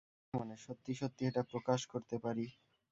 [0.23, 2.45] না, মানে সত্যি সত্যি এটা প্রকাশ করতে পারি।